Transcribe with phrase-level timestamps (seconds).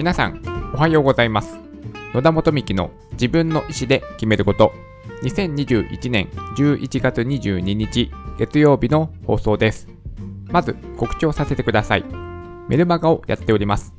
[0.00, 0.40] 皆さん、
[0.72, 1.58] おはようございます。
[2.14, 4.72] 野田元幹の自分の意思で決めること。
[5.24, 9.88] 2021年11月22日月曜日の放送です。
[10.46, 12.04] まず告知をさせてください。
[12.66, 13.92] メルマガをやっております。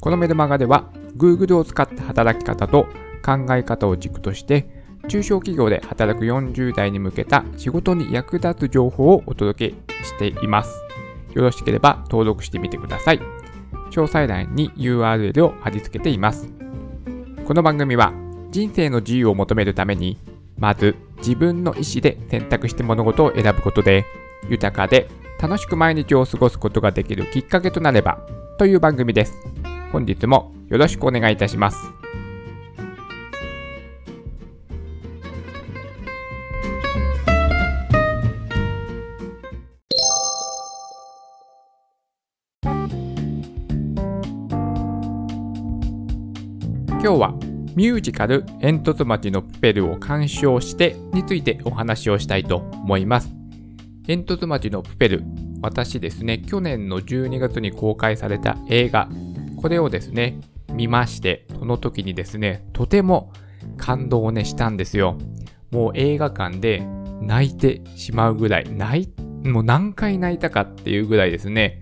[0.00, 2.88] このメルマガでは Google を使った働き方と
[3.24, 4.68] 考え方を軸として
[5.06, 10.82] 中小企業で働く40代に向けた仕事に役立つ情報をお届けしています。
[11.32, 13.37] よろしければ登録してみてください。
[13.90, 16.48] 詳細欄に URL を貼り付けています。
[17.44, 18.12] この番組は
[18.50, 20.18] 人生の自由を求めるために、
[20.58, 24.04] まず自分の意思で選択して物事を選ぶことで、
[24.48, 25.08] 豊かで
[25.40, 28.18] 楽しく毎日を過ごすことができるきっかけとなれば
[28.58, 29.34] という番組です。
[29.92, 31.97] 本日もよろしくお願いいたします。
[47.78, 53.32] ミュージカル煙突町のプペルを鑑賞してについてお話をしたいと思います。
[54.04, 55.22] 煙突町のプペル、
[55.62, 59.08] 私ですね、去年の12月に公開された映画、
[59.62, 60.40] これをですね、
[60.72, 63.32] 見まして、その時にですね、とても
[63.76, 65.16] 感動をね、したんですよ。
[65.70, 66.82] もう映画館で
[67.22, 71.80] 泣いてしまうぐらい、泣い、もう何回泣いたかっていうぐらいですね、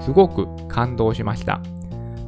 [0.00, 1.62] すごく感動しました。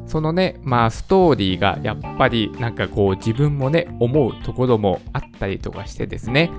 [0.09, 6.51] そのね、まあストーリーがやっぱりなんかこう自分もね、思うところもあったりとかしてですね、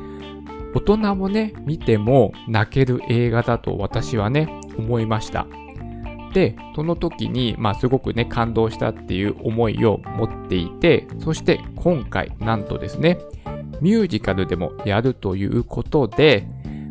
[0.75, 4.47] 大人もね、見ても泣ける映画だと私はね、
[4.78, 5.47] 思いました。
[6.33, 13.17] で、その時に、まあすごくね、感動したっていう思いを持っていて、そして今回、なんとですね、
[13.81, 16.45] ミュージカルでもやるということで、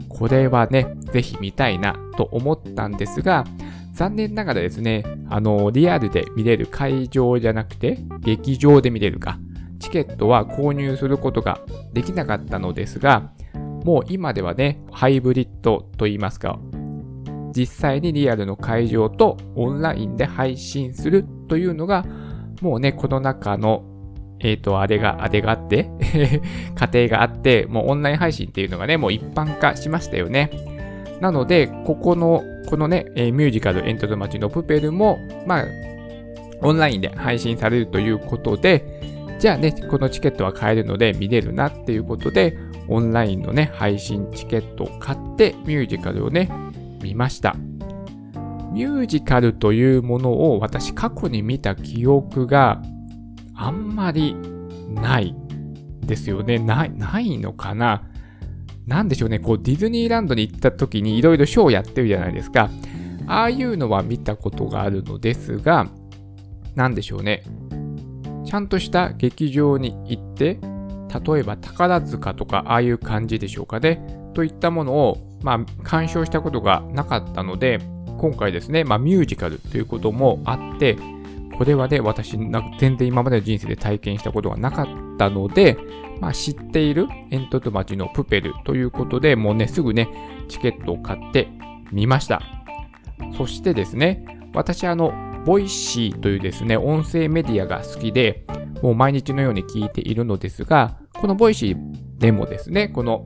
[0.08, 3.44] これはね、ぜひ見たいなと思ったんですが、
[3.98, 9.40] 残念ながらですね、あの、リアルで見れる会場じゃなくて、劇場で見れるか、
[9.80, 11.60] チケットは購入することが
[11.94, 13.32] できなかったのですが、
[13.84, 16.60] もう今ではね、ハイブリッドと言いますか、
[17.52, 22.04] 実際にリアルの会場とオンラインで配信するというのが、
[22.60, 23.82] もうね、この中の、
[24.38, 25.90] えっ、ー、と、あれが、あれがあって、
[26.78, 30.50] 過程があって、もうオンライン配信っていうのがね、もう一般化しましたよね。
[31.20, 35.64] なので、ここの、このね、えー、ミュージカルエントド町のプペルも、まあ、
[36.60, 42.58] オンラインで配信されるということで、じゃあね、このチケットは買えるので見れるなっていうことで、
[42.88, 46.50] オンラインのね、配信チケットを買ってミュージカルをね、
[47.02, 47.54] 見ました。
[48.72, 52.82] ミュージカルというものを私過去に見た記憶が
[53.54, 54.36] あんまり
[54.88, 55.34] ない
[56.04, 56.58] ですよね。
[56.58, 58.02] ない、ないのかな
[58.88, 62.70] なんでしょうね、こうディズニーランドに行った時にいろいろショーやってるじゃないですか。
[63.26, 65.86] ああいうのは見たことがあるのですが、
[66.74, 67.42] なんでしょうね。
[68.46, 70.58] ちゃんとした劇場に行って、
[71.32, 74.00] 例えば宝塚とかああいう感じでしょうかね。
[74.32, 77.80] といったものを、まあ、鑑賞したことがなかったので、
[78.16, 80.96] 今回ですね、まあ、ミュージカルということもあって、
[81.58, 82.38] これはね、私、
[82.78, 84.86] 全然今までの人生で体験したことがなかっ
[85.18, 85.76] たので、
[86.20, 90.08] まあ、知っているえんとつ町のプペルということで、もうね、すぐね、
[90.48, 91.48] チケットを買って
[91.90, 92.40] みました。
[93.36, 94.24] そしてですね、
[94.54, 95.12] 私、あの、
[95.44, 98.44] Voicy というですね、音声メディアが好きで、
[98.80, 103.24] もう毎日のように聞いているのですが、この Voicy でもですね、この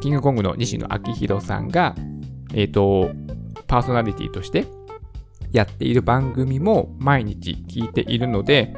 [0.00, 1.94] キングコングの西野亮廣さんが、
[2.54, 3.12] えっ、ー、と、
[3.68, 4.66] パーソナリティとして
[5.52, 8.74] やっている番組も毎日聞いているので、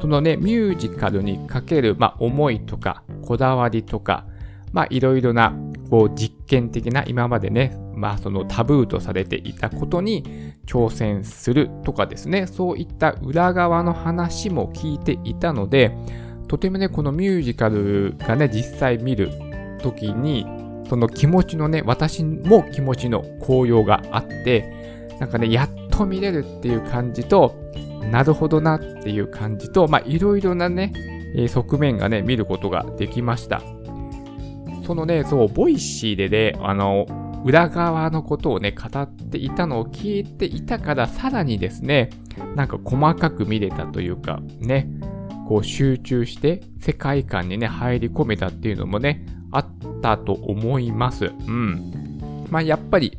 [0.00, 4.26] そのね、ミュージカルにかける、まあ、思いとか、こだわりとか、
[4.72, 5.52] まあ、いろいろな、
[5.90, 15.96] こう、実験的な、今までね、まあ、そのタブーとされていたことに挑戦するとかですね、そういった裏側の話も聞いていたので、
[16.46, 19.30] とてもね、このミュージカルがね、実際見る
[19.82, 20.46] ときに、
[20.88, 27.56] その気持ちのね、私も気持ちの高揚があって、なんかね、やっと見れるっていう感じと、
[28.10, 30.92] なるほどなっていう感じと、まあ、いろいろなね、
[31.34, 33.60] え、側面がね、見ることができました。
[34.86, 37.06] そのね、そう、 Voicy でね、あの、
[37.44, 42.10] 裏側のことをね、語っていたのを聞いていたから、さらにですね、
[42.54, 44.88] なんか細かく見れたというか、ね、
[45.48, 49.66] こう集中して世界観にね、入り込めたっていうのもね、あっ
[50.00, 51.26] たと思います。
[51.26, 52.46] うん。
[52.50, 53.18] まあ、やっぱり、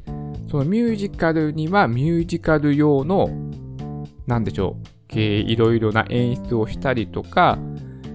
[0.50, 3.30] そのミュージカルにはミュージカル用の
[4.26, 4.78] なんでしょ
[5.14, 7.58] う、いろいろな演出をしたりとか、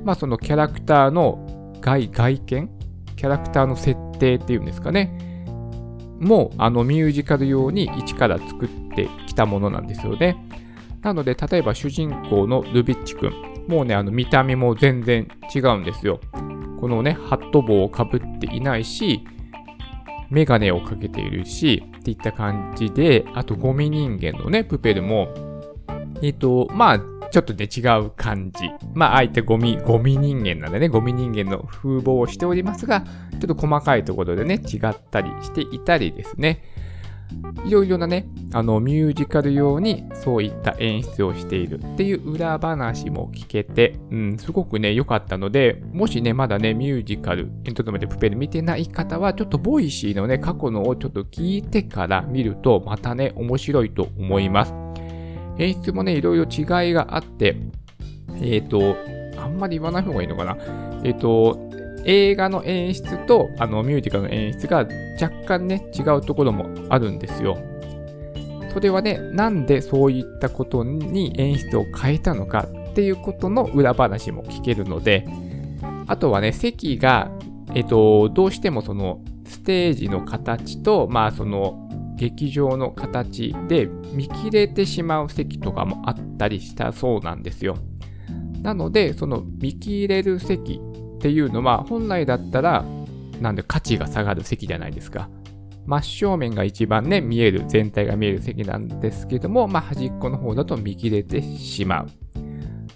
[0.04, 2.70] まあそのキャラクターの外、外見
[3.16, 5.18] キャラクターの設定っていうんですかね。
[6.20, 10.36] もうあのミュージカル用に一から作ってきたものなんですよね。
[11.02, 13.32] なので、例えば主人公のルビッチくん、
[13.68, 16.18] もうね、あの見た目も全然違うんですよ。
[16.80, 19.24] このね、ハット帽をかぶっていないし、
[20.30, 25.32] メガネをかけているし、っていった感じで、あとゴミ人間のね、プペルも、
[26.20, 26.98] えっ、ー、と、まあ、
[27.30, 28.70] ちょっとね、違う感じ。
[28.92, 36.62] まあ、あえてゴミ、ゴミ人間なんでね、ゴミ人間の風貌をしておりますが、ちょっと細かいところでね、違ったりしていたりですね。
[37.64, 54.74] いろいろなね、あの、ミュージカル用にそういった演出をしているっていう裏話も聞けて、うん、すごくね、良かったので、もしね、まだね、ミュージカル、えんとつ町のプペル見てない方は、ちょっと Voicy のね、過去のをちょっと聞いてから見ると、またね、面白いと思います。
[55.58, 57.56] 演出もね、いろいろ違いがあって、
[58.40, 58.96] えっ、ー、と、
[59.40, 60.56] あんまり言わない方がいいのかな。
[61.04, 61.63] えっ、ー、と、
[62.04, 64.86] 映画の演出とあのミュージカルの演出が
[65.20, 67.58] 若干ね、違うところもあるんですよ。
[68.72, 75.26] それはね、なんでそういったことに演出を変えたのかっていうことの裏話も聞けるので、
[76.06, 77.30] あとはね、席が、
[77.74, 87.76] えっと、どうしてもそのステージの形と、まあその劇場の形で見切れてしまう席とかもあったりしたそうなんですよ。
[88.62, 90.80] なので、その見切れる席
[91.24, 92.84] っていうのは、本来だったら、
[93.40, 95.30] なんで価値が下がる席じゃないですか。
[95.86, 102.08] 真正面が一番ね、見える、全体が見える席なんですけども、まあ端っこの方だと見切れてしまう。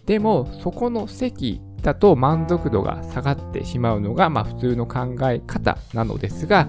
[0.04, 6.68] でも、そこの席だと満足度が下がってしまうのが、まあ普通の考え方なのですが、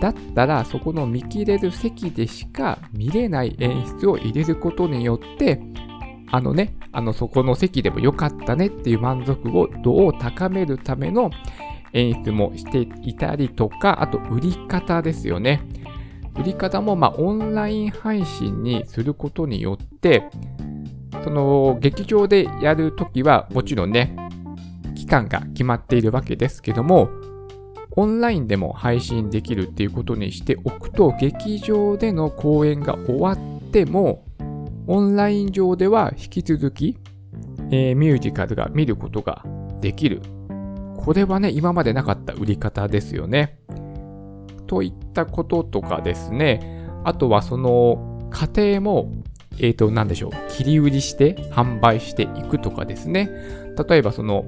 [0.00, 5.60] だったらそこの見切れる席でしか見れない演出を入れることによって、
[6.32, 11.30] あのね、あのそこの席でも良かったねっていう満足を度を高めるための
[11.92, 15.60] 演出もしていたりとか、あと売り方ですよね。
[16.40, 20.24] 売り方もまあオンライン配信にすることによって、
[21.22, 24.16] その劇場でやるときはもちろんね、
[24.94, 27.10] 期間が決まっているわけですけども、
[27.94, 33.38] オンラインでも配信できるっていうことにしておくと、劇場での公演が終わっ
[33.70, 34.24] ても、
[34.86, 36.98] オンライン上では引き続き、
[37.70, 39.44] えー、ミュージカルが見ることが
[39.80, 40.22] できる。
[40.96, 43.58] これはね、今までなかった売り方ですよね。
[44.66, 46.88] といったこととかですね。
[47.04, 49.12] あとはその過程も、
[49.58, 50.30] えっ、ー、と、なんでしょう。
[50.48, 53.30] 切り売りして販売していくとかですね。
[53.88, 54.44] 例えばその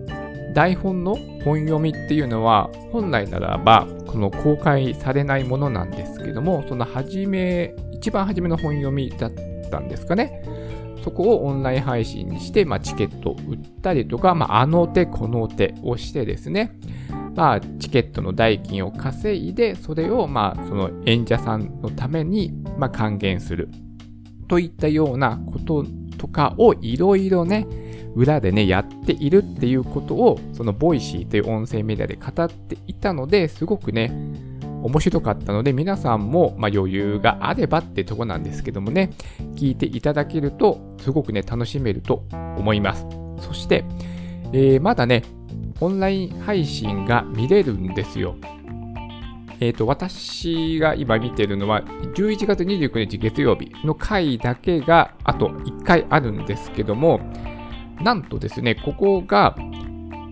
[0.55, 9.31] 台本の本読みっていうのは本来ならばこの公開されないものなんですけどもその初め一番初めの本読みだ
[9.67, 10.43] ったんですかね。
[11.03, 16.79] そこをオンライン配信にして、まあ、チケットを売ったりとか、まあ、あの手この手をしてですね、
[17.35, 23.69] まあ、チケットの代金を稼いで、それを、まあ、その演者さんのために、まあ、還元する。
[24.49, 25.85] といったようなこと
[26.17, 27.67] とかをいろいろね、
[28.15, 34.13] 裏でね、やっているっていうことを、その Voicy という音声メディアで語っていたので、すごくね、
[34.85, 39.11] 面白かったので、皆さんも、ま余裕があればってとこなんですけどもね、
[39.57, 42.25] 聞いていただけると、すごくね、楽しめると
[42.59, 43.07] 思います。
[43.39, 43.83] そして、
[44.53, 45.23] えー、まだね、
[45.81, 48.37] オンライン配信が見れるんですよ。
[49.59, 51.83] えっ、と、私が今見てるのは、
[52.15, 57.21] 11月29日月曜日の回だけが、あと1回あるんですけども、
[58.03, 59.57] なんとですね、ここが、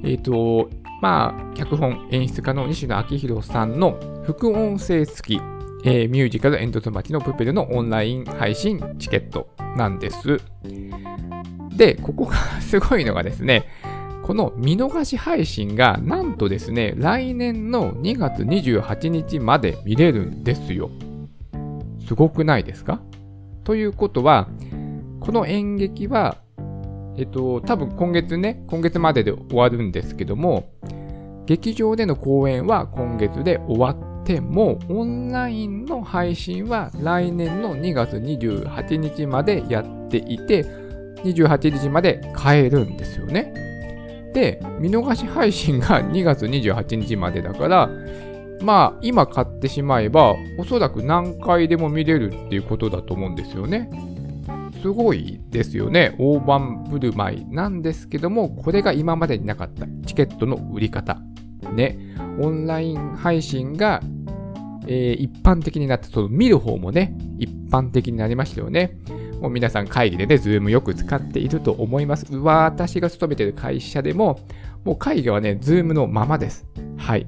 [0.04, 0.68] えっ、ー、と、
[1.02, 5.40] まあ、脚本演出家の西野昭弘さんの副音声付き、
[5.84, 10.40] えー、ミュージカル煙突町のプペルのオンライン配信チケットなんです。
[11.76, 13.64] で、ここがすごいのがですね、
[14.22, 20.88] この見逃し配信がなんとですね、来年の2月28日まで見れるんですよ。
[22.06, 23.02] すごくないですか？
[23.64, 24.48] ということは、
[25.18, 26.36] この演劇は
[27.16, 30.70] えっと、多分今月ね、今月までで終わるんですけども、
[31.46, 40.64] 劇場での公演は今月で終わっても、オンラインの配信は来年の2月28日までやっていて、
[41.24, 43.52] 28日まで買えるんですよね。
[44.32, 47.90] で、見逃し配信が 2月28日までだから、
[48.62, 53.90] まあ、今買ってしまえば、おそらく何回でも見れるっていうことだと思うんですよね。
[54.80, 56.14] すごいですよね。
[56.18, 61.20] 大盤振る舞いなんですけども、これが今までになかったチケットの売り方。
[61.72, 61.98] ね。
[62.40, 64.00] オンライン配信が、
[64.86, 68.98] えー、一般的になって、その見る方もね、一般的になりましたよね。
[69.40, 72.26] もう皆さん会議でね、ズームよく使っていると思います。
[72.36, 74.38] 私が勤めてる会社でも、
[74.84, 76.64] もう会議はね、 Zoom のままです。
[76.96, 77.26] はい。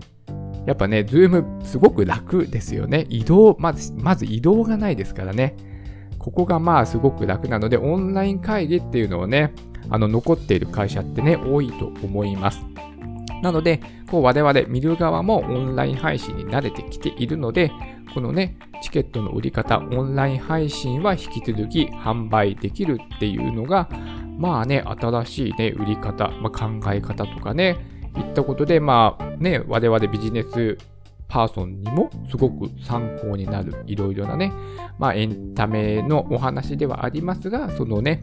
[0.67, 3.07] やっぱね、 Zoom すごく楽ですよね。
[3.09, 5.57] 移動、まず、まず移動がないですからね。
[6.19, 9.53] ここがまあすごく楽なので、オンライン会議っていうのをね、
[9.91, 12.61] あの残っている会社ってね、多いと思います。
[13.45, 17.71] なので、こう我々見る側もオンライン配信に慣れてきているので、
[18.15, 23.91] このね、チケットの売り方、オンライン配信は引き続き販売できるっていうのが、
[24.39, 27.77] まあね、新しいね、売り方、まあ、考え方とかね、
[28.17, 30.79] いったことで、まあね、我々ビジネス
[31.29, 34.55] パーソンにもすごく参考になるいろいろなね、
[34.99, 38.23] まあエンタメのお話ではありますが、そのね、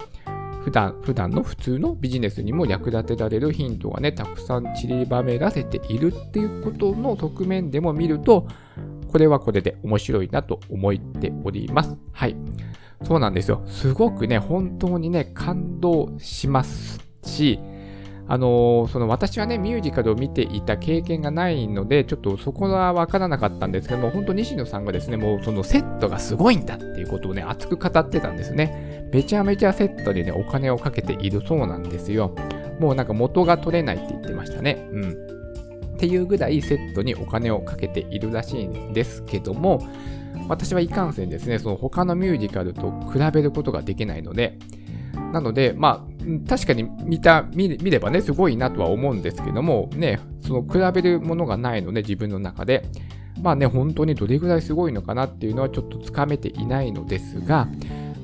[0.64, 8.48] 普段、普段の普通のビジネスにも役立てられるヒントがね、たくさん散りばめらせているっていうことの側面でも見ると、
[9.12, 11.98] これはこれで面白いなと思っております。
[12.12, 12.36] はい。
[13.04, 13.64] そうなんですよ。
[13.66, 17.60] すごくね、本当にね、感動しますし、
[18.28, 28.91] あのー、その私はね、ミュージカルを見ていた経験がないので、ちょっとそこはわからなかったんですけども、本当西野さんがですね、もうそのセットがすごいんだっていうことをね、熱く語ってたんですね。
[29.12, 32.36] めちゃめちゃセットでね、お金をかけているそうなんですよ。
[32.80, 34.88] もうなんか元が取れないって言ってましたね。
[34.92, 35.12] うん。
[35.12, 35.16] っ
[35.98, 39.88] ていうぐらいセットにお金をかけているらしいんですけども、
[40.48, 44.58] 私はいかんせんですね、その他のミュージカルと比べることができないので、
[45.32, 52.84] なので、まあ、確かに見た見、見ればね、すごいなとは思うんですけども、ね、その比べるものがないので、自分の中で。
[53.42, 57.68] まあね、本当にどれぐらいすごいのかなっていうのはちょっとつかめていないのですが、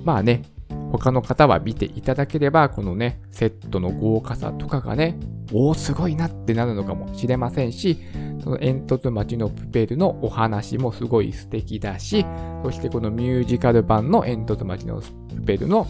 [0.03, 0.44] まあね、
[0.91, 5.17] 他の方は見ていただければ、このね、セットの豪華さとかがね、
[5.53, 7.98] おお、すごいなってなるのかもしれませんし、
[8.44, 12.25] その煙突町のプペルのお話もすごい素敵だし、
[12.63, 15.88] そしてこのミュージカル版の煙突町のプペルの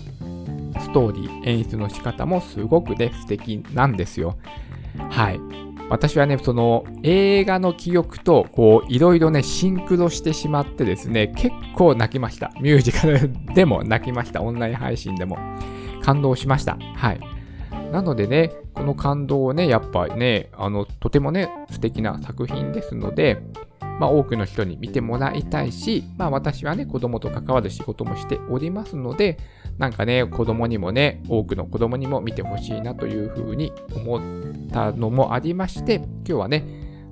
[0.80, 4.38] ストーリー、演出の仕方もすごくね、素敵なんですよ。
[5.10, 5.67] はい。
[5.90, 12.52] 私はね、その映画の記憶と、こう、いろいろね、シンクロしてしまってですね、結構泣きました。
[12.60, 14.42] ミュージカルでも泣きました。
[14.42, 15.38] オンライン配信でも。
[16.04, 16.78] 感動しました。
[16.96, 17.20] はい。
[17.92, 23.42] なのでね、この感動をね、やっぱね、あの、とてもね、素敵な作品ですので、
[24.00, 29.38] まあ、多くの人に見てもらいたいし、まあ、私はね、子供と関わる仕事もしておりますので、
[29.78, 34.22] なんかね、子供にもね、多くの子供にも見てほしいなというふうに思っ
[34.72, 36.64] たのもありまして、今日はね、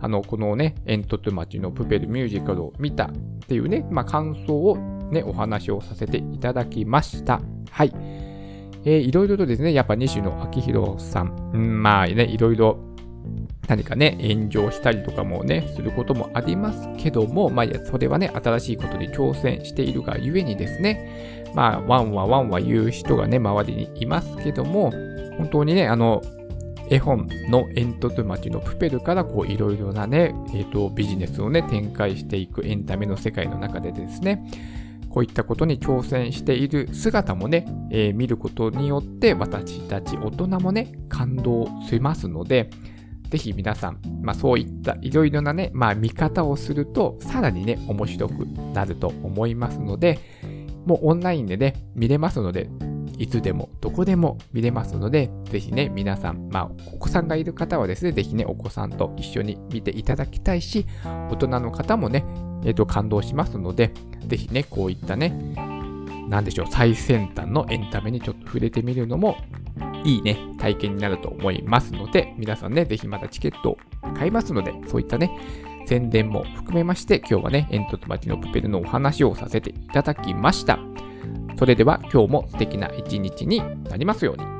[0.01, 3.11] あの、このね、煙突町のプペルミュージカルを見たっ
[3.47, 4.77] ていうね、まあ、感想を
[5.11, 7.41] ね、お話をさせていただきました。
[7.71, 7.93] はい。
[8.87, 12.77] えー、いろいろとですね、やっぱ西野昭弘さん、うん、まあね、いろいろ
[13.67, 24.91] 何かね、炎上したりとかもね、することもありますけども、まあ、それはね、新しいことに挑戦しているがゆえにですね、まあ、ワンはワンは言う人がね、周りにいますけども、
[25.37, 26.21] 本当にね、あの、
[26.89, 34.45] 絵本の煙突町のプペルからこういろいろなね、えっ、ー、と、ビジネスをね、展開していくエンタメの世界の中でですね、
[35.09, 42.69] こういったことに挑戦している姿もね、えー、見ることによって私たち大人もね、感動しますので、
[43.35, 50.19] ぜひ皆さん、まあ、そういったいろいろなね、まあ、見方をすると、さらにね、面白くなると思いますので、
[50.85, 52.69] もうオンラインでね、見れますので、
[53.17, 62.23] いつでも、どこでも見れますので、ぜひね、皆さん、まあ、お子さんがいる方はですね、ぜひね、お子さんと一緒に見ていただきたいし、大人の方もね、
[62.63, 63.91] えっ、ー、と、感動しますので、
[64.27, 65.37] ぜひね、こういったね、
[66.29, 69.35] なんでしょう、最先端のエンタメにちょっと触れてみるのも
[70.05, 73.77] いいね、体験になると思いますので、皆さんね、ぜひまたチケットを
[74.15, 75.31] 買いますので、そういったね、
[75.87, 80.79] 宣伝も含めまして、今日はね、煙突町のプペルのお話をさせていただきました。
[81.57, 84.54] それでは今日も素敵な一日になりますように。